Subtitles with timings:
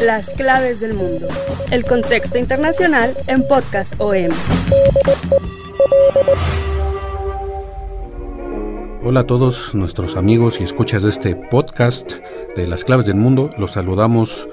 [0.00, 1.28] Las claves del mundo.
[1.70, 4.30] El contexto internacional en Podcast OM.
[9.02, 12.14] Hola a todos nuestros amigos y escuchas de este podcast
[12.56, 13.50] de las claves del mundo.
[13.58, 14.48] Los saludamos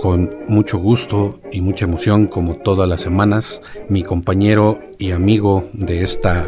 [0.00, 3.60] con mucho gusto y mucha emoción como todas las semanas.
[3.88, 6.46] Mi compañero y amigo de esta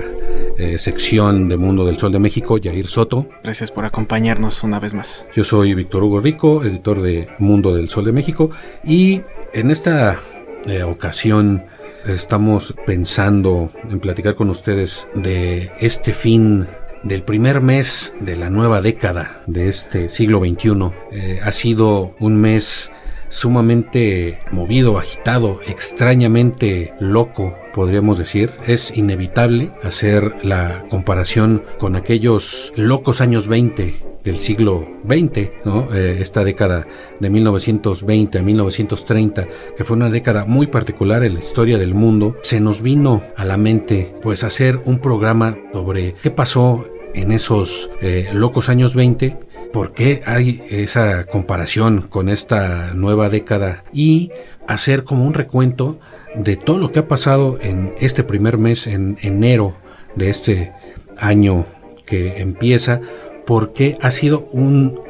[0.59, 3.27] eh, sección de Mundo del Sol de México, Jair Soto.
[3.43, 5.27] Gracias por acompañarnos una vez más.
[5.35, 8.51] Yo soy Víctor Hugo Rico, editor de Mundo del Sol de México,
[8.85, 10.21] y en esta
[10.67, 11.65] eh, ocasión
[12.07, 16.67] estamos pensando en platicar con ustedes de este fin
[17.05, 20.91] del primer mes de la nueva década de este siglo XXI.
[21.13, 22.91] Eh, ha sido un mes
[23.35, 28.53] sumamente movido, agitado, extrañamente loco, podríamos decir.
[28.65, 35.93] Es inevitable hacer la comparación con aquellos locos años 20 del siglo XX, ¿no?
[35.93, 36.87] Eh, esta década
[37.19, 42.37] de 1920 a 1930, que fue una década muy particular en la historia del mundo,
[42.41, 47.91] se nos vino a la mente pues hacer un programa sobre qué pasó en esos
[48.01, 49.37] eh, locos años 20
[49.75, 54.31] por qué hay esa comparación con esta nueva década y
[54.69, 55.99] hacer como un recuento
[56.37, 59.75] de todo lo que ha pasado en este primer mes, en enero
[60.15, 60.73] de este
[61.19, 61.67] año
[62.07, 63.01] que empieza,
[63.47, 65.01] porque ha sido un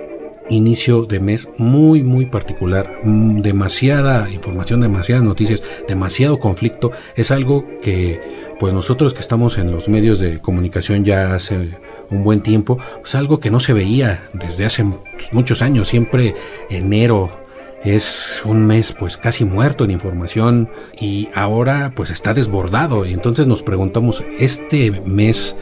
[0.48, 7.66] inicio de mes muy muy particular, mm, demasiada información, demasiadas noticias, demasiado conflicto, es algo
[7.82, 8.20] que
[8.58, 11.76] pues nosotros que estamos en los medios de comunicación ya hace
[12.14, 14.84] un buen tiempo, pues algo que no se veía desde hace
[15.32, 16.34] muchos años, siempre
[16.70, 17.44] enero
[17.84, 23.46] es un mes pues casi muerto en información y ahora pues está desbordado y entonces
[23.46, 25.56] nos preguntamos, ¿este mes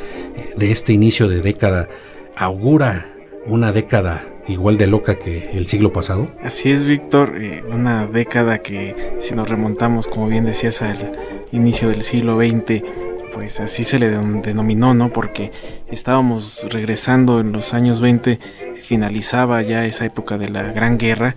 [0.56, 1.88] de este inicio de década
[2.36, 3.06] augura
[3.46, 6.30] una década igual de loca que el siglo pasado?
[6.40, 11.12] Así es, Víctor, eh, una década que si nos remontamos, como bien decías, al
[11.50, 12.82] inicio del siglo XX,
[13.32, 15.10] pues así se le denominó, ¿no?
[15.10, 15.52] Porque
[15.90, 18.38] estábamos regresando en los años 20,
[18.74, 21.36] finalizaba ya esa época de la Gran Guerra,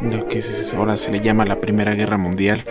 [0.00, 0.42] lo que
[0.76, 2.64] ahora se le llama la Primera Guerra Mundial,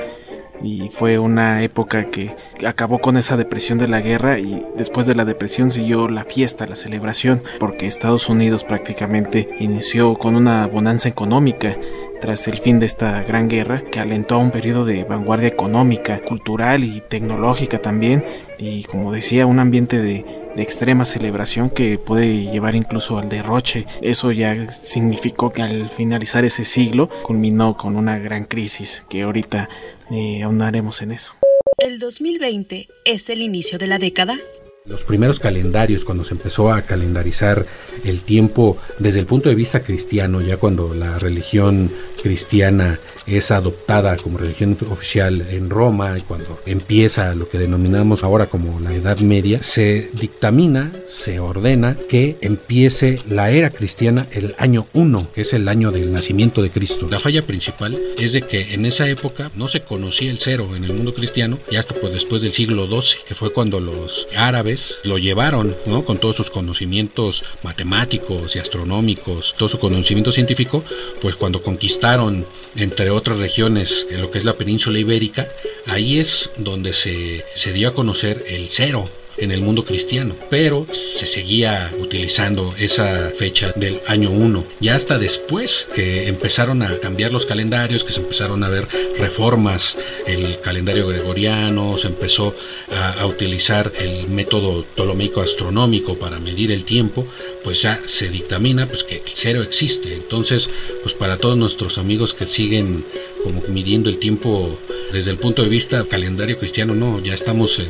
[0.62, 2.36] y fue una época que
[2.66, 6.66] acabó con esa depresión de la guerra y después de la depresión siguió la fiesta,
[6.66, 11.78] la celebración, porque Estados Unidos prácticamente inició con una bonanza económica
[12.22, 16.22] tras el fin de esta gran guerra que alentó a un periodo de vanguardia económica,
[16.22, 18.24] cultural y tecnológica también
[18.70, 20.26] y como decía un ambiente de,
[20.56, 23.86] de extrema celebración que puede llevar incluso al derroche.
[24.02, 29.70] Eso ya significó que al finalizar ese siglo culminó con una gran crisis que ahorita
[30.12, 31.34] eh, ahondaremos en eso.
[31.78, 34.38] ¿El 2020 es el inicio de la década?
[34.86, 37.66] Los primeros calendarios, cuando se empezó a calendarizar
[38.04, 41.90] el tiempo desde el punto de vista cristiano, ya cuando la religión
[42.22, 48.48] cristiana es adoptada como religión oficial en Roma y cuando empieza lo que denominamos ahora
[48.48, 54.88] como la Edad Media, se dictamina, se ordena que empiece la era cristiana el año
[54.94, 57.08] 1, que es el año del nacimiento de Cristo.
[57.10, 60.84] La falla principal es de que en esa época no se conocía el cero en
[60.84, 64.98] el mundo cristiano y hasta pues después del siglo XII, que fue cuando los árabes
[65.04, 66.06] lo llevaron ¿no?
[66.06, 70.84] con todos sus conocimientos matemáticos y astronómicos, todo su conocimiento científico,
[71.22, 72.46] pues cuando conquistaron
[72.76, 75.48] entre otras regiones en lo que es la península ibérica,
[75.88, 80.86] ahí es donde se, se dio a conocer el cero en el mundo cristiano, pero
[80.92, 84.64] se seguía utilizando esa fecha del año 1.
[84.80, 88.88] Ya hasta después que empezaron a cambiar los calendarios, que se empezaron a ver
[89.18, 89.98] reformas,
[90.28, 92.56] el calendario gregoriano, se empezó
[92.92, 97.26] a, utilizar el método ptolomeico astronómico para medir el tiempo,
[97.64, 100.14] pues ya se dictamina pues que el cero existe.
[100.14, 100.70] Entonces,
[101.02, 103.04] pues para todos nuestros amigos que siguen
[103.44, 104.78] como midiendo el tiempo
[105.12, 107.88] desde el punto de vista calendario cristiano, no, ya estamos en,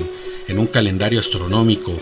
[0.48, 1.94] en un calendario astronómico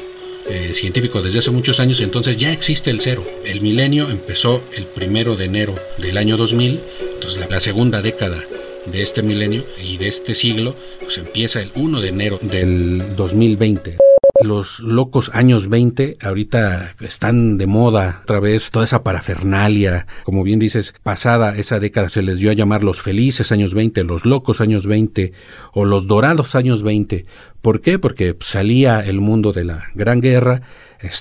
[0.50, 3.24] eh, científico desde hace muchos años, entonces ya existe el cero.
[3.46, 6.80] El milenio empezó el primero de enero del año 2000,
[7.14, 8.44] entonces la, segunda década
[8.88, 13.98] de este milenio y de este siglo, pues empieza el 1 de enero del 2020.
[14.44, 20.60] Los locos años 20 ahorita están de moda otra vez toda esa parafernalia, como bien
[20.60, 24.62] dices, pasada esa década se les dio a llamar los felices años 20, los locos
[24.62, 25.34] años 20
[25.74, 27.26] o los dorados años 20.
[27.62, 28.00] ¿Por qué?
[28.00, 30.64] Porque salía el mundo de la Gran Guerra,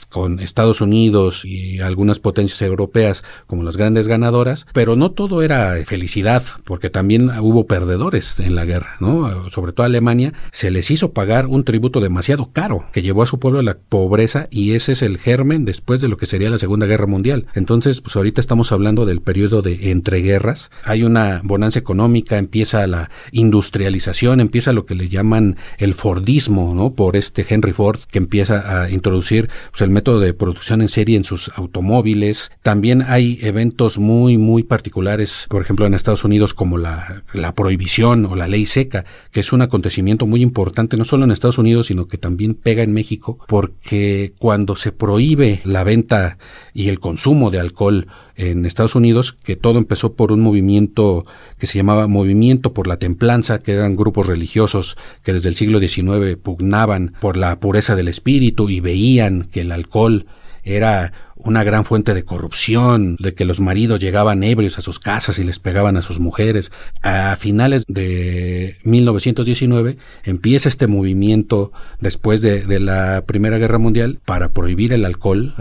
[0.08, 5.74] con Estados Unidos y algunas potencias europeas como las grandes ganadoras, pero no todo era
[5.84, 9.50] felicidad, porque también hubo perdedores en la guerra, ¿no?
[9.50, 13.38] Sobre todo Alemania se les hizo pagar un tributo demasiado caro que llevó a su
[13.38, 16.58] pueblo a la pobreza y ese es el germen después de lo que sería la
[16.58, 17.46] Segunda Guerra Mundial.
[17.54, 23.10] Entonces, pues ahorita estamos hablando del periodo de entreguerras, hay una bonanza económica, empieza la
[23.32, 26.94] industrialización, empieza lo que le llaman el Fordismo, ¿no?
[26.94, 31.16] Por este Henry Ford que empieza a introducir pues, el método de producción en serie
[31.16, 32.52] en sus automóviles.
[32.62, 38.26] También hay eventos muy, muy particulares, por ejemplo, en Estados Unidos, como la, la prohibición
[38.26, 41.86] o la ley seca, que es un acontecimiento muy importante, no solo en Estados Unidos,
[41.86, 46.38] sino que también pega en México, porque cuando se prohíbe la venta
[46.74, 48.06] y el consumo de alcohol
[48.40, 51.26] en Estados Unidos, que todo empezó por un movimiento
[51.58, 55.78] que se llamaba Movimiento por la Templanza, que eran grupos religiosos que desde el siglo
[55.78, 60.26] XIX pugnaban por la pureza del espíritu y veían que el alcohol
[60.62, 61.12] era
[61.44, 65.44] una gran fuente de corrupción, de que los maridos llegaban ebrios a sus casas y
[65.44, 66.70] les pegaban a sus mujeres.
[67.02, 74.92] A finales de 1919 empieza este movimiento después de, la Primera Guerra Mundial para prohibir
[74.92, 75.54] el alcohol,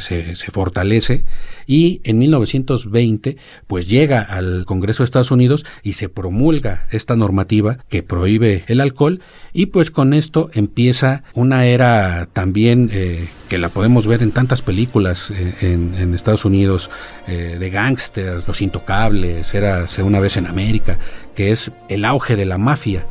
[0.00, 1.24] se, se fortalece
[1.66, 3.36] y en 1920
[3.66, 8.80] pues llega al Congreso de Estados Unidos y se promulga esta normativa que prohíbe el
[8.80, 9.20] alcohol
[9.52, 14.62] y pues con esto empieza una era también eh, que la podemos ver en tantas
[14.62, 16.90] películas eh, en, Estados Unidos
[17.26, 20.98] eh, de gángsters, Los Intocables, era una vez en América,
[21.34, 23.06] que es el auge de la mafia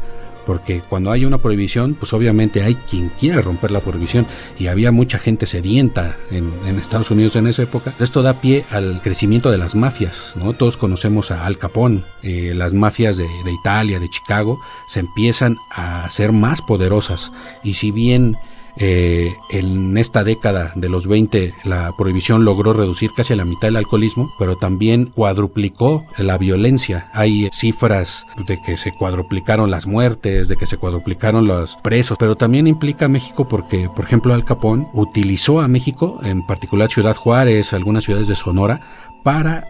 [0.46, 4.26] porque cuando hay una prohibición, pues obviamente hay quien quiere romper la prohibición
[4.60, 7.94] y había mucha gente sedienta en, Estados Unidos en esa época.
[8.00, 10.54] Esto da pie al crecimiento de las mafias, ¿no?
[10.54, 15.58] Todos conocemos a Al Capone, eh, las mafias de, de Italia, de Chicago, se empiezan
[15.72, 17.32] a ser más poderosas
[17.64, 18.38] y si bien
[18.78, 23.70] eh, en esta década de los 20 la prohibición logró reducir casi a la mitad
[23.70, 27.10] el alcoholismo, pero también cuadruplicó la violencia.
[27.14, 32.36] Hay cifras de que se cuadruplicaron las muertes, de que se cuadruplicaron los presos, pero
[32.36, 37.74] también implica México porque, por ejemplo, Al Capón utilizó a México, en particular Ciudad Juárez,
[37.74, 38.82] algunas ciudades de Sonora,
[39.26, 39.68] para,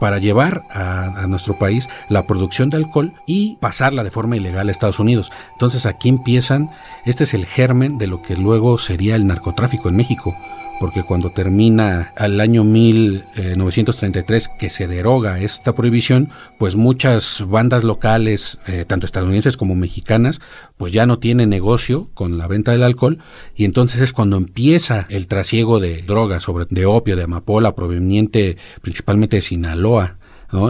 [0.00, 4.72] para llevar a, nuestro país la producción de alcohol y pasarla de forma ilegal a
[4.72, 5.30] Estados Unidos.
[5.52, 6.70] Entonces aquí empiezan,
[7.04, 10.36] este es el germen de lo que luego sería el narcotráfico en México
[10.80, 18.58] porque cuando termina al año 1933 que se deroga esta prohibición, pues muchas bandas locales,
[18.66, 20.40] eh, tanto estadounidenses como mexicanas,
[20.78, 23.18] pues ya no tienen negocio con la venta del alcohol
[23.54, 28.56] y entonces es cuando empieza el trasiego de drogas, sobre de opio, de amapola, proveniente
[28.80, 30.19] principalmente de Sinaloa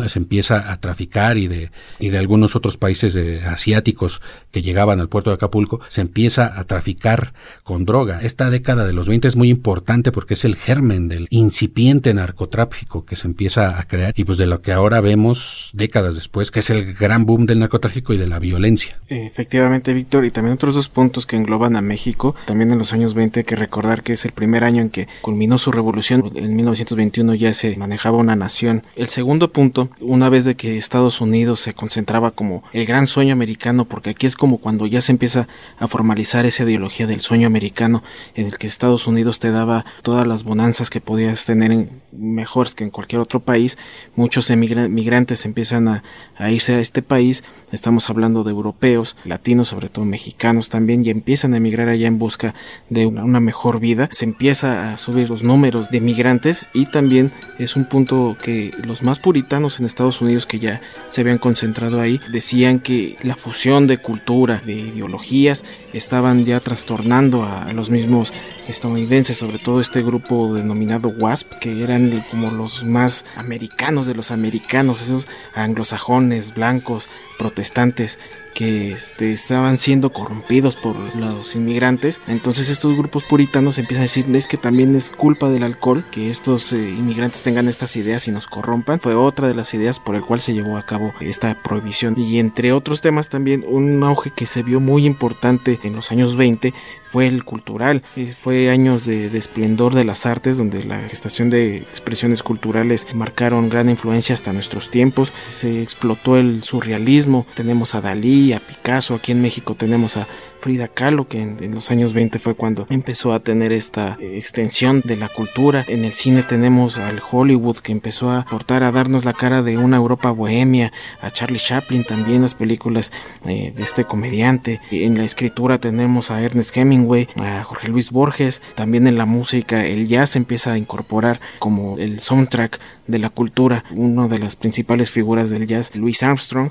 [0.08, 5.08] se empieza a traficar y de, y de algunos otros países asiáticos que llegaban al
[5.08, 7.32] puerto de Acapulco, se empieza a traficar
[7.64, 8.20] con droga.
[8.22, 13.04] Esta década de los 20 es muy importante porque es el germen del incipiente narcotráfico
[13.04, 16.60] que se empieza a crear y pues de lo que ahora vemos décadas después, que
[16.60, 18.98] es el gran boom del narcotráfico y de la violencia.
[19.08, 23.14] Efectivamente, Víctor, y también otros dos puntos que engloban a México, también en los años
[23.14, 26.56] 20 hay que recordar que es el primer año en que culminó su revolución, en
[26.56, 28.82] 1921 ya se manejaba una nación.
[28.96, 29.69] El segundo punto
[30.00, 34.26] una vez de que Estados Unidos se concentraba como el gran sueño americano, porque aquí
[34.26, 35.48] es como cuando ya se empieza
[35.78, 38.02] a formalizar esa ideología del sueño americano,
[38.34, 42.74] en el que Estados Unidos te daba todas las bonanzas que podías tener en, mejores
[42.74, 43.78] que en cualquier otro país,
[44.16, 46.02] muchos emigrantes empiezan a,
[46.50, 51.54] irse a este país, estamos hablando de europeos, latinos, sobre todo mexicanos también, y empiezan
[51.54, 52.54] a emigrar allá en busca
[52.88, 57.30] de una, una mejor vida, se empieza a subir los números de migrantes y también
[57.58, 62.00] es un punto que los más puritanos en Estados Unidos que ya se habían concentrado
[62.00, 68.32] ahí decían que la fusión de cultura, de ideologías, estaban ya trastornando a, los mismos
[68.70, 74.30] estadounidenses, sobre todo este grupo denominado WASP, que eran como los más americanos de los
[74.30, 77.08] americanos, esos anglosajones, blancos,
[77.38, 78.18] protestantes
[78.54, 82.20] que este, estaban siendo corrompidos por los inmigrantes.
[82.26, 86.30] Entonces estos grupos puritanos empiezan a decir es que también es culpa del alcohol que
[86.30, 89.00] estos eh, inmigrantes tengan estas ideas y nos corrompan.
[89.00, 92.18] Fue otra de las ideas por el cual se llevó a cabo esta prohibición.
[92.18, 96.36] Y entre otros temas también un auge que se vio muy importante en los años
[96.36, 96.74] 20
[97.04, 98.02] fue el cultural.
[98.16, 98.32] Eh,
[98.68, 104.34] años de, esplendor de las artes donde la gestación de expresiones culturales marcaron gran influencia
[104.34, 105.32] hasta nuestros tiempos.
[105.46, 107.46] Se explotó el surrealismo.
[107.54, 109.14] Tenemos a Dalí, a Picasso.
[109.14, 110.26] Aquí en México tenemos a
[110.60, 115.02] Frida Kahlo, que en, los años 20 fue cuando empezó a tener esta eh, extensión
[115.04, 115.84] de la cultura.
[115.88, 119.78] En el cine tenemos al Hollywood que empezó a portar, a darnos la cara de
[119.78, 123.12] una Europa bohemia, a Charlie Chaplin también las películas
[123.46, 124.80] eh, de este comediante.
[124.90, 129.84] En la escritura tenemos a Ernest Hemingway, a Jorge Luis Borges, también en la música
[129.86, 135.10] el jazz empieza a incorporar como el soundtrack de la cultura, una de las principales
[135.10, 136.70] figuras del jazz, Louis Armstrong.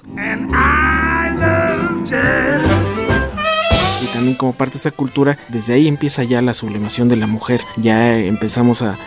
[2.05, 2.88] Y
[4.19, 7.61] también como parte de esa cultura, desde ahí empieza ya la sublimación de la mujer,
[7.77, 8.97] ya empezamos a,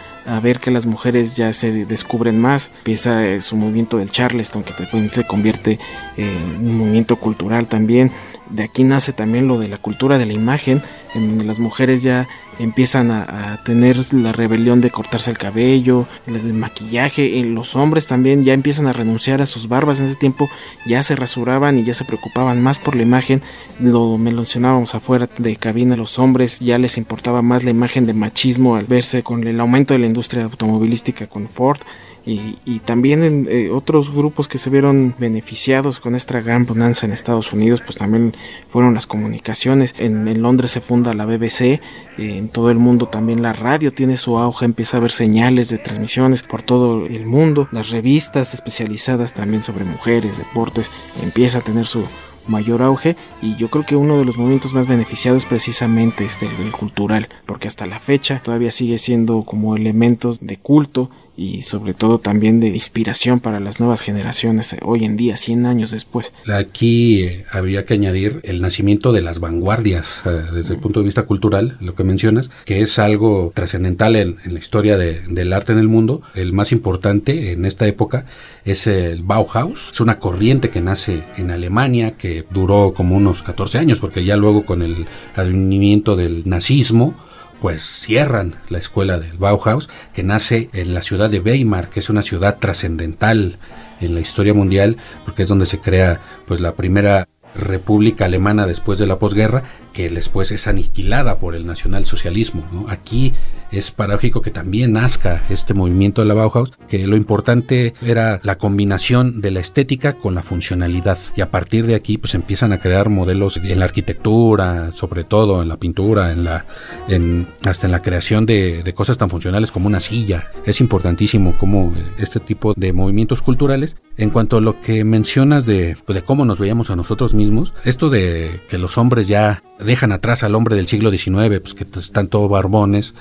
[0.43, 4.73] ver que las mujeres ya se descubren más, empieza eh, su movimiento del Charleston que
[5.13, 5.79] se convierte
[6.17, 8.11] en un movimiento cultural también,
[8.53, 10.83] de aquí nace también lo de la cultura de la imagen,
[11.15, 12.29] en donde las mujeres ya
[12.59, 18.45] empiezan a, tener la rebelión de cortarse el cabello, el, maquillaje, en los hombres también
[18.45, 20.49] ya empiezan a renunciar a sus barbas, en ese tiempo
[20.87, 23.43] ya se rasuraban y ya se preocupaban más por la imagen,
[23.81, 28.77] lo mencionábamos afuera de cabina, los hombres ya les importaba más la imagen de machismo
[28.77, 31.81] al verse con el aumento de la industria automovilística con Ford,
[32.25, 37.13] y, también en eh, otros grupos que se vieron beneficiados con esta gran bonanza en
[37.13, 38.35] Estados Unidos, pues también
[38.69, 39.95] fueron las comunicaciones.
[39.99, 41.81] En, Londres se funda la BBC, eh,
[42.19, 45.79] en todo el mundo también la radio tiene su auge, empieza a haber señales de
[45.79, 47.69] transmisiones por todo el mundo.
[47.73, 50.91] Las revistas especializadas también sobre mujeres, deportes,
[51.23, 52.05] empieza a tener su
[52.47, 56.73] mayor auge y yo creo que uno de los movimientos más beneficiados precisamente es el
[56.73, 62.19] cultural, porque hasta la fecha todavía sigue siendo como elementos de culto y sobre todo
[62.19, 66.33] también de inspiración para las nuevas generaciones hoy en día, 100 años después.
[66.53, 71.07] Aquí eh, habría que añadir el nacimiento de las vanguardias eh, desde el punto de
[71.07, 75.79] vista cultural, lo que mencionas, que es algo trascendental en, la historia del arte en
[75.79, 76.23] el mundo.
[76.35, 78.27] El más importante en esta época
[78.65, 83.79] es el Bauhaus, es una corriente que nace en Alemania, que duró como unos 14
[83.79, 87.15] años, porque ya luego con el advenimiento del nazismo,
[87.63, 92.11] pues cierran la escuela del Bauhaus, que nace en la ciudad de Weimar, que es
[92.11, 93.57] una ciudad trascendental
[94.01, 98.99] en la historia mundial, porque es donde se crea pues la primera República Alemana después
[98.99, 102.67] de la posguerra, que después es aniquilada por el nacionalsocialismo.
[102.73, 102.89] ¿no?
[102.89, 103.35] Aquí
[103.71, 108.59] es paradójico que también nazca este movimiento de la Bauhaus, que lo importante era la
[108.59, 111.19] combinación de la estética con la funcionalidad.
[111.37, 115.63] Y a partir de aquí, pues empiezan a crear modelos en la arquitectura, sobre todo
[115.63, 116.67] en la pintura, en la,
[117.09, 120.51] en, hasta en la creación de, de cosas tan funcionales como una silla.
[120.67, 125.97] Es importantísimo cómo este tipo de movimientos culturales, en cuanto a lo que mencionas de,
[126.05, 127.42] pues, de cómo nos veíamos a nosotros mismos,
[127.85, 131.87] esto de que los hombres ya dejan atrás al hombre del siglo XIX, pues que
[131.99, 133.15] están todos barbones,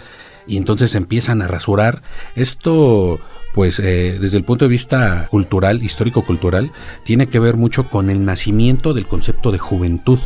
[0.48, 2.02] y entonces empiezan a rasurar.
[2.36, 3.20] Esto,
[3.54, 6.72] pues eh, desde el punto de vista cultural, histórico-cultural,
[7.04, 10.20] tiene que ver mucho con el nacimiento del concepto de juventud.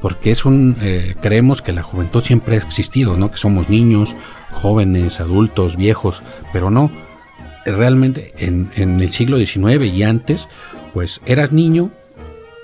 [0.00, 3.30] Porque es un, eh, creemos que la juventud siempre ha existido, ¿no?
[3.30, 4.16] Que somos niños,
[4.50, 6.22] jóvenes, adultos, viejos,
[6.54, 6.90] pero no.
[7.66, 10.48] Realmente en, en el siglo XIX y antes,
[10.94, 11.90] pues eras niño,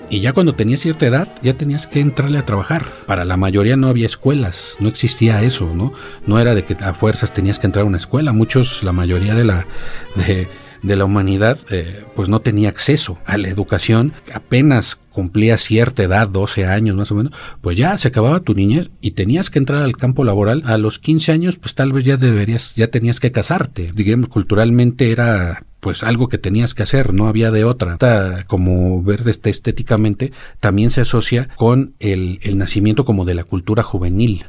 [0.08, 2.86] y ya cuando tenías cierta edad, ya tenías que entrarle a trabajar.
[3.06, 5.92] Para la mayoría no había escuelas, no existía eso, ¿no?
[6.26, 8.32] No era de que a fuerzas tenías que entrar a una escuela.
[8.32, 9.66] Muchos, la mayoría de la,
[10.14, 14.12] de, la humanidad, eh, pues no tenía acceso a la educación.
[14.32, 18.90] Apenas cumplía cierta edad, 12 años más o menos, pues ya se acababa tu niñez
[19.00, 20.62] y tenías que entrar al campo laboral.
[20.66, 23.90] A los 15 años, pues tal vez ya deberías, ya tenías que casarte.
[23.94, 27.98] Digamos, culturalmente era pues algo que tenías que hacer, no había de otra.
[28.46, 33.82] Como ver este estéticamente, también se asocia con el, el nacimiento como de la cultura
[33.82, 34.46] juvenil.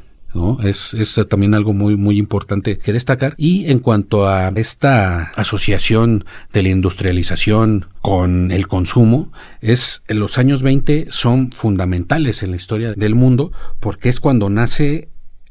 [0.62, 3.34] Es, es, también algo muy, muy importante que destacar.
[3.38, 10.62] Y en cuanto a esta asociación de la industrialización con el consumo, es los años
[10.62, 15.08] 20 son fundamentales en la historia del mundo porque es cuando nace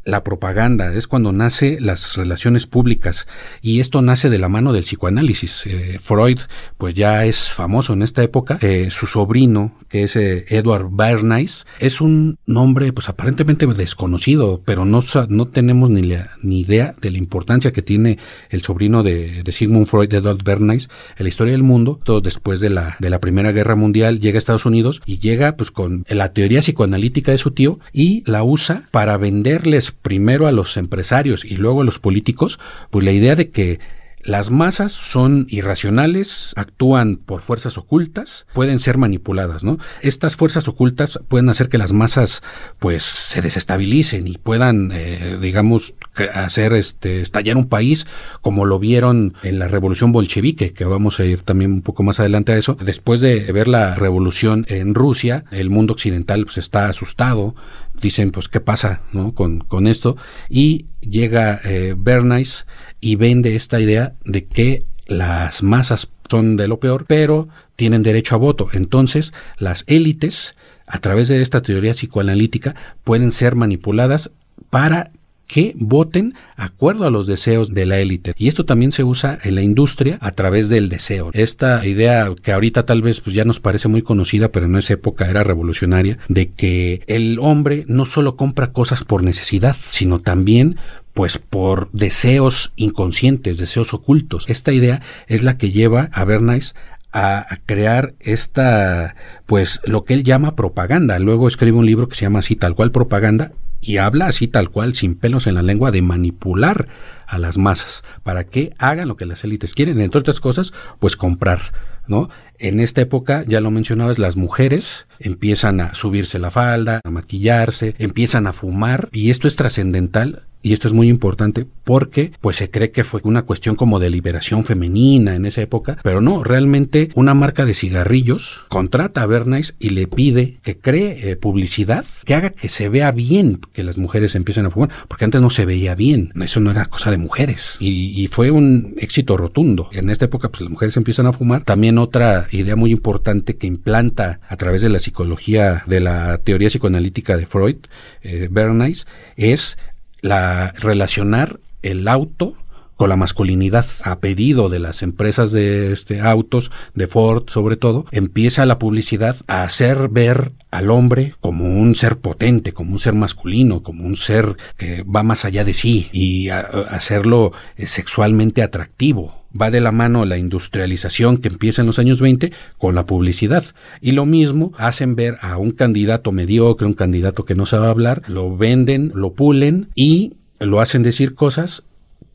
[0.08, 3.28] la propaganda, es cuando nace las relaciones públicas
[3.62, 5.66] y esto nace de la mano del psicoanálisis.
[5.66, 6.40] Eh, Freud
[6.78, 11.66] pues ya es famoso en esta época, eh, su sobrino que es eh, Edward Bernays
[11.80, 17.18] es un nombre pues aparentemente desconocido, pero no, no tenemos ni, ni idea de la
[17.18, 18.18] importancia que tiene
[18.50, 22.62] el sobrino de, de Sigmund Freud, Edward Bernays, en la historia del mundo, todo después
[22.62, 26.06] de la, de la Primera Guerra Mundial llega a Estados Unidos y llega pues con
[26.08, 31.46] la teoría psicoanalítica de su tío y la usa para venderles primero a los empresarios
[31.46, 33.80] y luego a los políticos, pues la idea de que
[34.28, 39.78] las masas son irracionales, actúan por fuerzas ocultas, pueden ser manipuladas, ¿no?
[40.02, 42.44] Estas fuerzas ocultas pueden hacer que las masas
[42.78, 45.94] pues se desestabilicen y puedan, eh, digamos,
[46.34, 48.06] hacer este estallar un país
[48.42, 52.20] como lo vieron en la revolución bolchevique, que vamos a ir también un poco más
[52.20, 52.76] adelante a eso.
[52.82, 57.56] Después de ver la revolución en Rusia, el mundo occidental pues está asustado,
[58.02, 59.34] dicen, pues, ¿qué pasa ¿no?
[59.34, 60.18] con, con esto?
[60.50, 62.66] Y llega eh, Bernays
[63.02, 68.36] y vende esta idea de que las masas son de lo peor, pero tienen derecho
[68.36, 68.68] a voto.
[68.74, 74.32] Entonces, las élites, a través de esta teoría psicoanalítica, pueden ser manipuladas
[74.70, 75.12] para
[75.48, 78.34] que voten acuerdo a los deseos de la élite.
[78.38, 81.32] Y esto también se usa en la industria a través del deseo.
[81.34, 84.94] Esta idea que ahorita tal vez pues, ya nos parece muy conocida, pero en esa
[84.94, 90.78] época era revolucionaria, de que el hombre no solo compra cosas por necesidad, sino también
[91.14, 94.46] pues por deseos inconscientes, deseos ocultos.
[94.50, 96.76] Esta idea es la que lleva a Bernays
[97.12, 99.16] a, crear esta,
[99.48, 101.18] pues lo que él llama propaganda.
[101.18, 103.52] Luego escribe un libro que se llama así tal cual propaganda
[103.82, 106.88] y habla así tal cual, sin pelos en la lengua, de manipular
[107.26, 111.16] a las masas para que hagan lo que las élites quieren, entre otras cosas, pues
[111.16, 111.60] comprar,
[112.08, 112.30] ¿no?
[112.58, 117.96] En esta época, ya lo mencionabas, las mujeres empiezan a subirse la falda, a maquillarse,
[118.00, 122.70] empiezan a fumar, y esto es trascendental y esto es muy importante porque pues se
[122.70, 127.10] cree que fue una cuestión como de liberación femenina en esa época, pero no, realmente
[127.16, 132.36] una marca de cigarrillos contrata a Bernays y le pide que cree eh, publicidad que
[132.36, 135.66] haga que se vea bien que las mujeres empiecen a fumar, porque antes no se
[135.66, 139.90] veía bien, eso no era cosa de mujeres y, fue un éxito rotundo.
[139.94, 141.64] En esta época pues las mujeres empiezan a fumar.
[141.64, 146.68] También otra idea muy importante que implanta a través de la psicología de la teoría
[146.68, 147.78] psicoanalítica de Freud,
[148.22, 149.08] eh, Bernays,
[149.38, 149.78] es
[150.22, 152.56] la relacionar el auto
[152.98, 158.06] con la masculinidad a pedido de las empresas de este autos de Ford sobre todo
[158.12, 163.14] empieza la publicidad a hacer ver al hombre como un ser potente como un ser
[163.14, 169.37] masculino como un ser que va más allá de sí y hacerlo eh, sexualmente atractivo
[169.60, 173.64] va de la mano la industrialización que empieza en los años 20 con la publicidad.
[174.02, 178.24] Y lo mismo hacen ver a un candidato mediocre, un candidato que no sabe hablar,
[178.28, 181.84] lo venden, lo pulen y lo hacen decir cosas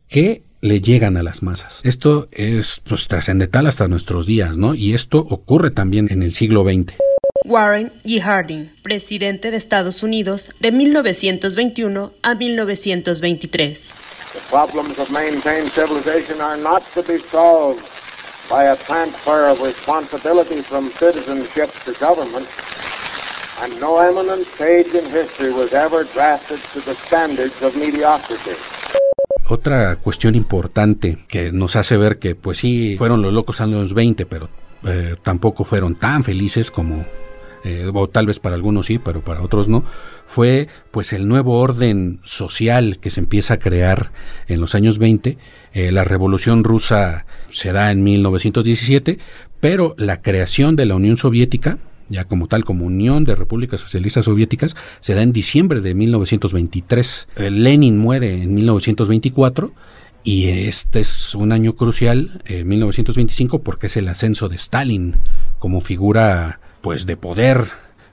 [0.08, 1.80] que le llegan a las masas.
[1.84, 4.74] Esto es pues, trascendental hasta nuestros días, ¿no?
[4.74, 6.94] Y esto ocurre también en el siglo XX.
[7.44, 8.20] Warren G.
[8.20, 13.94] Harding, presidente de Estados Unidos de 1921 a 1923.
[14.32, 17.82] The problems of maintained civilization are not to be solved
[18.48, 22.48] by a transfer of responsibility from citizenship to government,
[23.60, 28.56] and no eminent sage in history was ever drafted to the standards of mediocrity.
[29.50, 34.24] Otra cuestión importante que nos hace ver que, pues sí, fueron los locos años 20,
[34.24, 34.48] pero
[34.86, 37.04] eh, tampoco fueron tan felices como
[37.64, 39.84] eh, o tal vez para algunos sí, pero para otros no,
[40.26, 44.10] fue pues el nuevo orden social que se empieza a crear
[44.48, 45.38] en los años 20.
[45.72, 49.18] Eh, la revolución rusa se da en 1917,
[49.60, 54.24] pero la creación de la Unión Soviética, ya como tal, como Unión de Repúblicas Socialistas
[54.24, 57.28] Soviéticas, se da en diciembre de 1923.
[57.36, 59.72] Eh, Lenin muere en 1924
[60.24, 65.16] y este es un año crucial, 1925, porque es el ascenso de Stalin
[65.58, 67.68] como figura pues de poder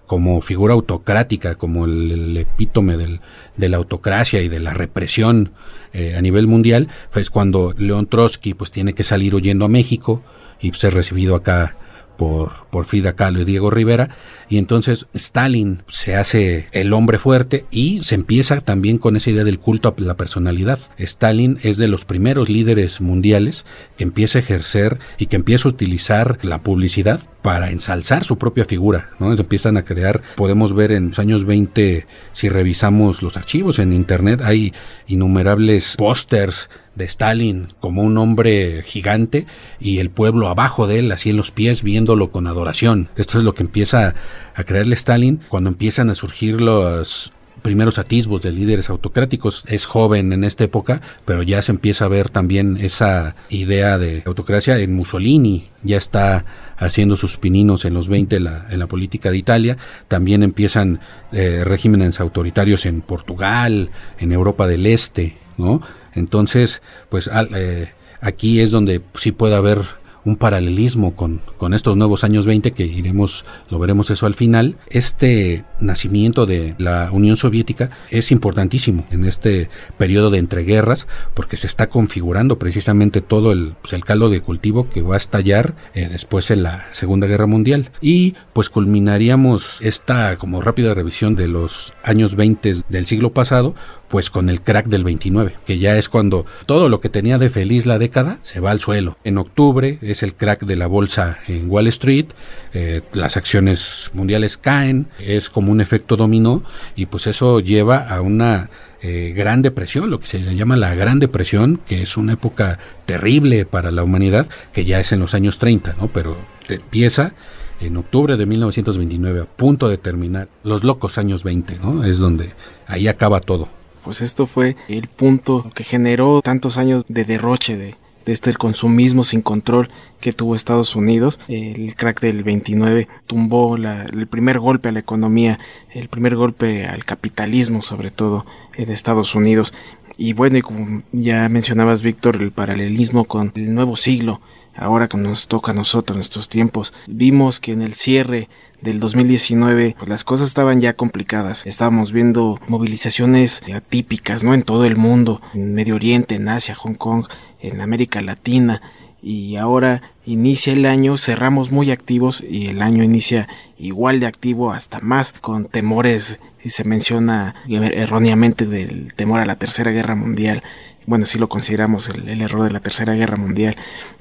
[0.10, 3.22] como figura autocrática, como el, epítome del,
[3.58, 5.52] de la autocracia y de la represión
[5.94, 10.24] eh, a nivel mundial, pues cuando León Trotsky pues tiene que salir huyendo a México
[10.60, 11.76] y ser recibido acá
[12.20, 14.10] por, por Frida Kahlo y Diego Rivera,
[14.50, 19.46] y entonces Stalin se hace el hombre fuerte y se empieza también con esa idea
[19.46, 20.80] del culto a la personalidad.
[20.98, 25.72] Stalin es de los primeros líderes mundiales que empieza a ejercer y que empieza a
[25.72, 29.32] utilizar la publicidad para ensalzar su propia figura, ¿no?
[29.32, 34.42] Empiezan a crear, podemos ver en los años 20, si revisamos los archivos en internet,
[34.44, 34.74] hay
[35.08, 39.48] innumerables pósters de Stalin como un hombre gigante
[39.80, 43.10] y el pueblo abajo de él, así en los pies, viéndolo con adoración.
[43.16, 44.14] Esto es lo que empieza
[44.54, 49.64] a creerle Stalin cuando empiezan a surgir los primeros atisbos de líderes autocráticos.
[49.68, 54.24] Es joven en esta época, pero ya se empieza a ver también esa idea de
[54.26, 55.70] autocracia en Mussolini.
[55.84, 56.46] Ya está
[56.78, 59.78] haciendo sus pininos en los 20 en la, política de Italia.
[60.08, 61.00] También empiezan
[61.32, 65.82] eh, regímenes autoritarios en Portugal, en Europa del Este, ¿no?
[66.20, 67.90] Entonces, pues eh,
[68.22, 71.42] aquí es donde sí puede haber un paralelismo con,
[71.74, 74.78] estos nuevos años 20 que iremos, lo veremos eso al final.
[74.90, 81.68] Este nacimiento de la Unión Soviética es importantísimo en este periodo de entreguerras porque se
[81.68, 86.52] está configurando precisamente todo el, pues, caldo de cultivo que va a estallar eh, después
[86.52, 87.92] en la Segunda Guerra Mundial.
[88.02, 93.76] Y pues culminaríamos esta como rápida revisión de los años 20 del siglo pasado
[94.10, 97.50] pues con el crack del 29, que ya es cuando todo lo que tenía de
[97.50, 99.18] feliz la década se va al suelo.
[99.24, 102.28] En octubre es el crack de la bolsa en Wall Street,
[102.74, 106.64] eh, las acciones mundiales caen, es como un efecto dominó
[106.96, 108.70] y pues eso lleva a una
[109.02, 113.66] eh, gran depresión, lo que se llama la gran depresión, que es una época terrible
[113.66, 116.08] para la humanidad, que ya es en los años 30, ¿no?
[116.08, 116.36] Pero
[116.68, 117.34] empieza
[117.80, 122.04] en octubre de 1929, a punto de terminar los locos años 20, ¿no?
[122.04, 122.52] Es donde
[122.88, 123.70] ahí acaba todo.
[124.04, 129.24] Pues esto fue el punto que generó tantos años de derroche de, este el consumismo
[129.24, 129.90] sin control
[130.22, 131.40] que tuvo Estados Unidos.
[131.48, 135.60] El crack del 29 tumbó el primer golpe a la economía,
[135.94, 139.74] el primer golpe al capitalismo sobre todo en Estados Unidos.
[140.18, 144.42] Y bueno, y como ya mencionabas Víctor, el paralelismo con el nuevo siglo,
[144.76, 148.50] ahora que nos toca a nosotros en estos tiempos, vimos que en el cierre
[148.82, 151.66] del 2019, pues las cosas estaban ya complicadas.
[151.66, 154.54] Estábamos viendo movilizaciones atípicas, ¿no?
[154.54, 157.26] En todo el mundo, en Medio Oriente, en Asia, Hong Kong,
[157.60, 158.82] en América Latina.
[159.22, 164.72] Y ahora inicia el año, cerramos muy activos y el año inicia igual de activo,
[164.72, 170.64] hasta más, con temores, si se menciona erróneamente del temor a la Tercera Guerra Mundial
[171.06, 173.76] bueno, si lo consideramos el, error de la Tercera Guerra Mundial,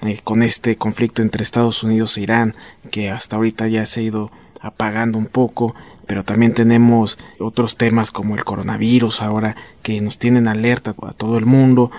[0.06, 2.54] eh, con este conflicto entre Estados Unidos e Irán,
[2.90, 5.74] que hasta ahorita ya se ha ido apagando un poco,
[6.08, 11.38] pero también tenemos otros temas como el coronavirus ahora que nos tienen alerta a todo
[11.38, 11.92] el mundo,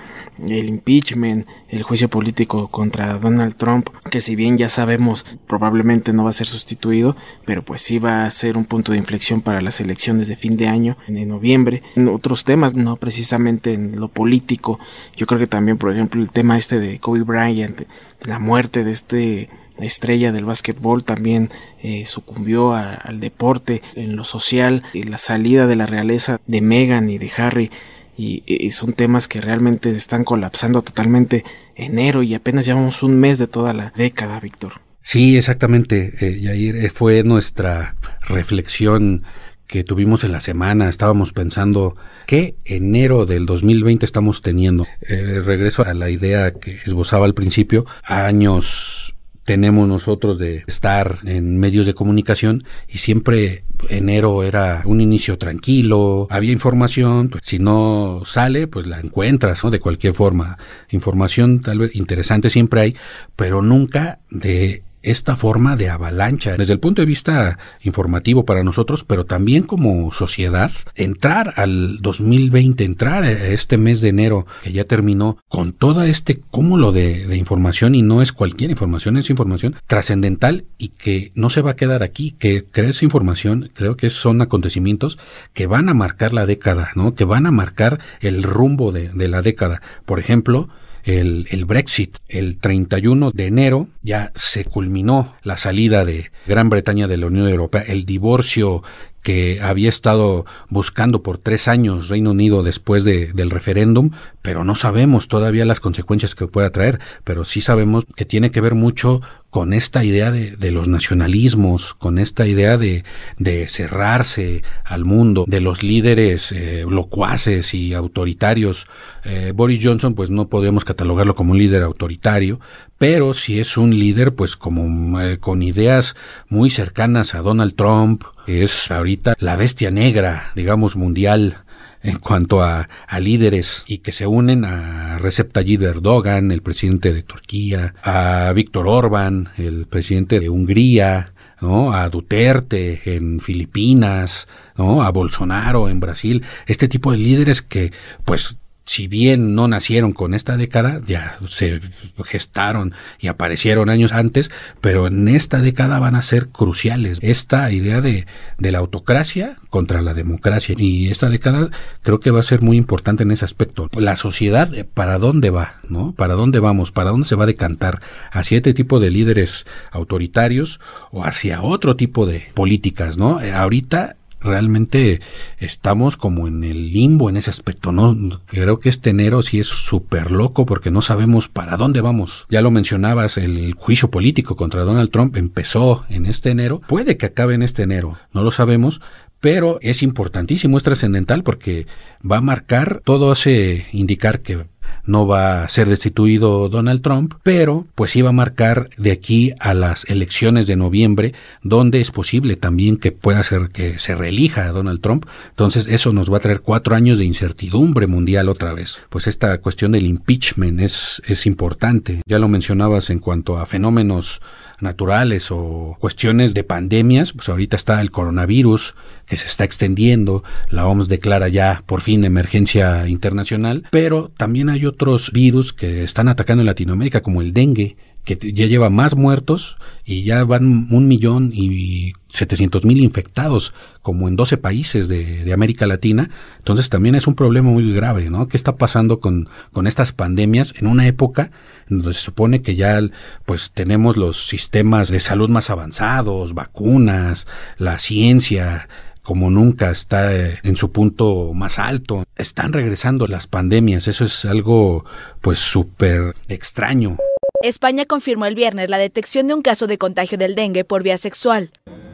[0.48, 6.24] el impeachment, el juicio político contra Donald Trump, que si bien ya sabemos probablemente no
[6.24, 9.62] va a ser sustituido, pero pues sí va a ser un punto de inflexión para
[9.62, 11.84] las elecciones de fin de año, en noviembre.
[11.96, 14.80] En otros temas, no precisamente en lo político,
[15.16, 17.82] yo creo que también, por ejemplo, el tema este de Kobe Bryant,
[18.24, 19.50] la muerte de este
[19.86, 21.50] estrella del básquetbol también
[21.82, 27.10] eh, sucumbió al deporte, en lo social, y la salida de la realeza de Meghan
[27.10, 27.72] y de Harry.
[28.18, 33.48] Y, son temas que realmente están colapsando totalmente enero y apenas llevamos un mes de
[33.48, 34.74] toda la década, Víctor.
[35.02, 37.96] Sí, exactamente, eh, Yair, eh, fue nuestra
[38.28, 39.24] reflexión
[39.70, 40.90] que tuvimos en la semana.
[40.90, 44.88] Estábamos pensando qué enero del 2020 estamos teniendo.
[45.08, 49.16] Eh, regreso a la idea que esbozaba al principio, años
[49.50, 56.28] tenemos nosotros de estar en medios de comunicación y siempre enero era un inicio tranquilo,
[56.30, 59.64] había información, pues si no sale, pues la encuentras.
[59.72, 60.60] De cualquier forma.
[60.92, 62.96] Información tal vez interesante siempre hay,
[63.36, 69.04] pero nunca de esta forma de avalancha desde el punto de vista informativo para nosotros,
[69.04, 74.86] pero también como sociedad, entrar al 2020, entrar a este mes de enero que ya
[74.86, 80.66] terminó con todo este cúmulo de, información y no es cualquier información, es información trascendental
[80.78, 84.42] y que no se va a quedar aquí, que crea esa información, creo que son
[84.42, 85.18] acontecimientos
[85.54, 87.16] que van a marcar la década, ¿no?
[87.16, 89.82] Que van a marcar el rumbo de la década.
[90.06, 90.70] Por ejemplo,
[91.18, 92.18] el, el, Brexit.
[92.28, 97.48] El 31 de enero ya se culminó la salida de Gran Bretaña de la Unión
[97.48, 98.84] Europea, el divorcio
[99.22, 104.76] que había estado buscando por tres años Reino Unido después de, del referéndum, pero no
[104.76, 109.22] sabemos todavía las consecuencias que pueda traer, pero sí sabemos que tiene que ver mucho
[109.50, 113.04] con esta idea de, de los nacionalismos, con esta idea de,
[113.38, 118.88] de, cerrarse al mundo, de los líderes eh, locuaces y autoritarios.
[119.24, 122.60] Eh, Boris Johnson, pues no podemos catalogarlo como un líder autoritario,
[123.00, 126.16] pero sí es un líder, pues como eh, con ideas
[126.48, 131.64] muy cercanas a Donald Trump, que es ahorita la bestia negra, digamos, mundial
[132.02, 132.88] en cuanto a,
[133.20, 138.88] líderes y que se unen a Recep Tayyip Erdogan, el presidente de Turquía, a Víctor
[138.88, 141.94] Orban, el presidente de Hungría, ¿no?
[141.94, 145.04] a Duterte en Filipinas, ¿no?
[145.04, 147.92] a Bolsonaro en Brasil, este tipo de líderes que
[148.24, 148.58] pues
[148.90, 151.80] si bien no nacieron con esta década, ya se
[152.26, 154.50] gestaron y aparecieron años antes,
[154.82, 157.20] pero en esta década van a ser cruciales.
[157.22, 158.26] Esta idea de,
[158.58, 160.74] de la autocracia contra la democracia.
[160.76, 161.70] Y esta década
[162.02, 163.92] creo que va a ser muy importante en ese aspecto.
[163.96, 165.76] La sociedad, ¿para dónde va?
[165.88, 166.14] ¿No?
[166.14, 166.92] ¿Para dónde vamos?
[166.92, 168.02] ¿Para dónde se va a decantar?
[168.32, 170.80] ¿Hacia este tipo de líderes autoritarios
[171.12, 173.18] o hacia otro tipo de políticas?
[173.18, 173.40] ¿No?
[173.40, 175.22] Eh, ahorita realmente
[175.58, 178.16] estamos como en el limbo en ese aspecto, ¿no?
[178.48, 182.46] Creo que este enero sí es súper loco porque no sabemos para dónde vamos.
[182.50, 187.28] Ya lo mencionabas, el juicio político contra Donald Trump empezó en este enero, puede que
[187.28, 189.02] acabe en este enero, no lo sabemos,
[189.40, 191.88] pero es importantísimo, es trascendental porque
[192.30, 194.66] va a marcar todo ese indicar que
[195.06, 199.74] no va a ser destituido Donald Trump, pero pues iba a marcar de aquí a
[199.74, 204.72] las elecciones de noviembre, donde es posible también que pueda ser que se reelija a
[204.72, 205.26] Donald Trump.
[205.50, 209.02] Entonces eso nos va a traer cuatro años de incertidumbre mundial otra vez.
[209.10, 212.22] Pues esta cuestión del impeachment es, es importante.
[212.26, 214.42] Ya lo mencionabas en cuanto a fenómenos
[214.82, 220.88] naturales o cuestiones de pandemias, pues ahorita está el coronavirus que se está extendiendo, la
[220.88, 226.62] OMS declara ya por fin emergencia internacional, pero también hay otros virus que están atacando
[226.62, 231.52] en Latinoamérica como el dengue, que ya lleva más muertos y ya van un millón
[231.54, 236.30] y setecientos mil infectados, como en 12 países de, América Latina.
[236.58, 238.48] Entonces también es un problema muy grave, ¿no?
[238.48, 241.52] ¿Qué está pasando con, con estas pandemias en una época
[241.90, 243.02] donde se supone que ya
[243.46, 248.88] pues tenemos los sistemas de salud más avanzados, vacunas, la ciencia,
[249.24, 252.24] como nunca está eh, en su punto más alto.
[252.36, 255.06] Están regresando las pandemias, eso es algo
[255.42, 257.18] pues súper extraño.
[257.62, 261.18] España confirmó el viernes la detección de un caso de contagio del dengue por vía
[261.18, 261.72] sexual.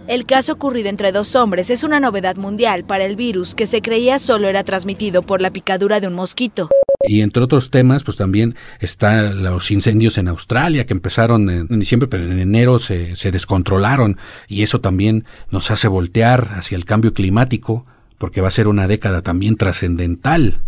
[0.08, 3.82] El caso ocurrido entre dos hombres es una novedad mundial para el virus que se
[3.82, 6.70] creía solo era transmitido por la picadura de un mosquito.
[7.08, 12.08] Y entre otros temas, pues también están los incendios en Australia que empezaron en, diciembre,
[12.08, 17.12] pero en enero se, se descontrolaron y eso también nos hace voltear hacia el cambio
[17.12, 17.88] climático
[18.20, 20.62] porque va a ser una década también trascendental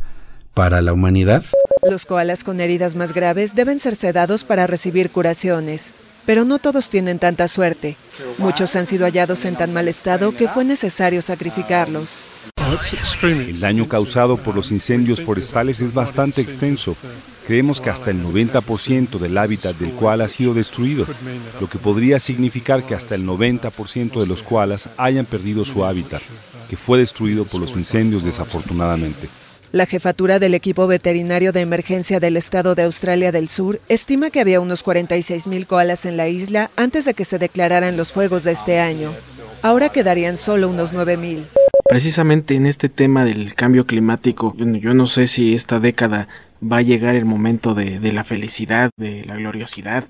[0.55, 1.45] para la humanidad.
[1.87, 5.93] Los koalas con heridas más graves deben ser sedados para recibir curaciones,
[6.27, 7.95] pero no todos tienen tanta suerte.
[8.37, 12.27] Muchos han sido hallados en tan mal estado que fue necesario sacrificarlos.
[13.23, 16.97] El daño causado por los incendios forestales es bastante extenso.
[17.47, 21.05] Creemos que hasta el 90% del hábitat del koala ha sido destruido,
[21.61, 26.21] lo que podría significar que hasta el 90% de los koalas hayan perdido su hábitat,
[26.69, 29.29] que fue destruido por los incendios desafortunadamente.
[29.73, 34.39] La jefatura del equipo veterinario de emergencia del estado de Australia del Sur estima que
[34.39, 38.53] había unos 46.000 koalas en la isla antes de que se declararan los fuegos de
[38.53, 39.13] este año.
[39.61, 41.47] Ahora quedarían solo unos 9.000.
[41.89, 46.29] Precisamente en este tema del cambio climático, yo no sé si esta década
[46.61, 50.05] va a llegar el momento de, de la felicidad, de la gloriosidad,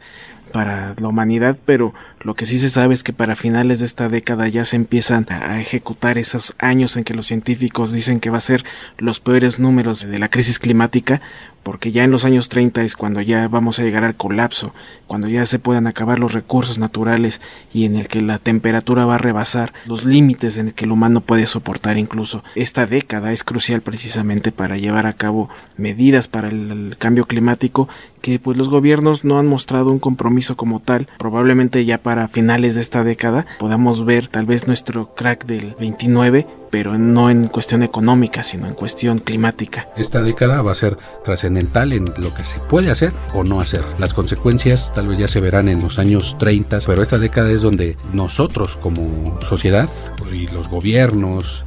[0.48, 4.10] para la humanidad, pero lo que sí se sabe es que para finales de esta
[4.10, 8.38] década ya se empiezan a ejecutar esos años en que los científicos dicen que va
[8.38, 8.66] a ser
[8.98, 11.22] los peores números de la crisis climática,
[11.68, 14.74] porque ya en los años 30 es cuando ya vamos a llegar al colapso,
[15.06, 17.42] cuando ya se puedan acabar los recursos naturales
[17.74, 20.94] y en el que la temperatura va a rebasar los límites en el que el
[20.94, 22.42] humano puede soportar incluso.
[22.56, 27.90] Esta década es crucial precisamente para llevar a cabo medidas para el, cambio climático
[28.22, 31.08] que pues los gobiernos no han mostrado un compromiso como tal.
[31.18, 36.46] Probablemente ya para finales de esta década podamos ver tal vez nuestro crack del 29
[36.70, 39.88] pero no en cuestión económica, sino en cuestión climática.
[39.98, 43.84] Esta década va a ser trascendental en lo que se puede hacer o no hacer.
[44.00, 47.62] Las consecuencias tal vez ya se verán en los años 30, pero esta década es
[47.62, 49.90] donde nosotros como sociedad
[50.32, 51.66] y los gobiernos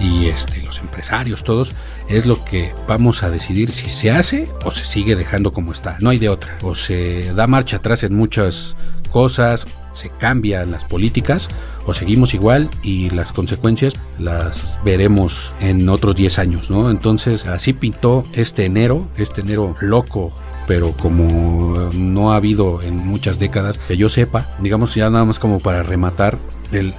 [0.00, 1.74] y este, los empresarios, todos,
[2.08, 5.96] es lo que vamos a decidir si se hace o se sigue dejando como está.
[6.00, 6.56] No hay de otra.
[6.62, 8.76] O se da marcha atrás en muchas
[9.10, 11.48] cosas, se cambian las políticas
[11.86, 16.90] o seguimos igual y las consecuencias las veremos en otros 10 años, ¿no?
[16.90, 20.32] Entonces así pintó este enero, este enero loco
[20.66, 25.38] pero como no ha habido en muchas décadas que yo sepa, digamos ya nada más
[25.38, 26.38] como para rematar,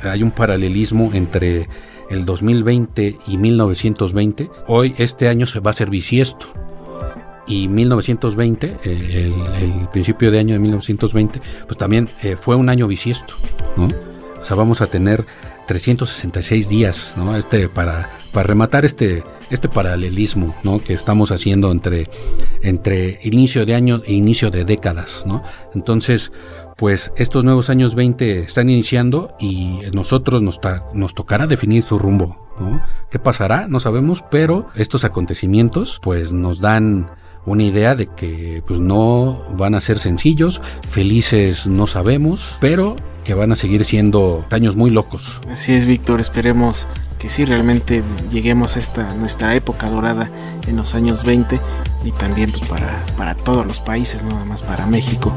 [0.04, 1.70] hay un paralelismo entre
[2.10, 4.50] el 2020 y 1920.
[4.68, 6.54] Hoy este año se va a ser bisiesto
[7.48, 12.88] y 1920, eh, el, principio de año de 1920, pues también eh, fue un año
[12.88, 13.36] bisiesto,
[13.76, 13.88] ¿no?
[14.40, 15.26] O sea, vamos a tener
[15.68, 17.36] 366 días, ¿no?
[17.38, 20.84] Este, para, para rematar este, este paralelismo, ¿no?
[20.84, 22.10] Que estamos haciendo entre,
[22.62, 25.44] entre inicio de año e inicio de décadas, ¿no?
[25.74, 26.32] Entonces,
[26.76, 30.60] pues estos nuevos años 20 están iniciando y nosotros nos,
[30.94, 32.82] nos tocará definir su rumbo, ¿no?
[33.10, 33.68] ¿Qué pasará?
[33.68, 37.10] No sabemos, pero estos acontecimientos, pues nos dan
[37.46, 43.34] una idea de que pues no van a ser sencillos, felices no sabemos, pero que
[43.34, 45.42] van a seguir siendo años muy locos.
[45.50, 46.88] Así es, Víctor, esperemos
[47.20, 50.30] que sí realmente lleguemos a esta nuestra época dorada
[50.68, 51.60] en los años 20
[52.04, 55.34] y también pues para, para todos los países, no nada más para México.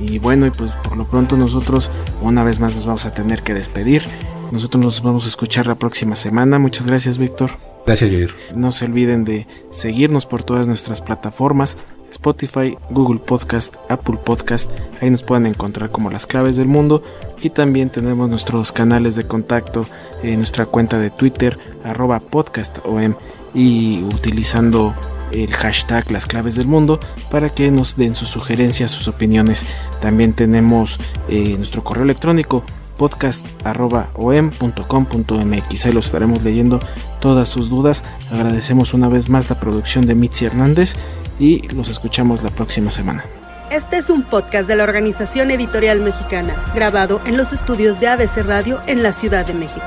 [0.00, 3.42] Y bueno, y pues por lo pronto nosotros una vez más nos vamos a tener
[3.42, 4.02] que despedir.
[4.50, 6.58] Nosotros nos vamos a escuchar la próxima semana.
[6.58, 7.71] Muchas gracias, Víctor.
[7.86, 8.34] Gracias, Jair.
[8.54, 11.76] No se olviden de seguirnos por todas nuestras plataformas.
[12.10, 17.02] Spotify, Google Podcast, Apple Podcast, ahí nos pueden encontrar como las claves del mundo
[17.40, 19.86] y también tenemos nuestros canales de contacto
[20.22, 23.14] nuestra cuenta de Twitter arroba podcastom
[23.54, 24.94] y utilizando
[25.32, 29.64] el hashtag las claves del mundo para que nos den sus sugerencias, sus opiniones.
[30.00, 32.64] También tenemos eh, nuestro correo electrónico
[32.96, 35.86] podcast.om.com.mx.
[35.86, 36.80] Ahí los estaremos leyendo
[37.20, 38.02] todas sus dudas.
[38.30, 40.94] Agradecemos una vez más la producción de Mitzi Hernández
[41.38, 43.24] y los escuchamos la próxima semana.
[43.70, 48.44] Este es un podcast de la Organización Editorial Mexicana, grabado en los estudios de ABC
[48.44, 49.86] Radio en la Ciudad de México.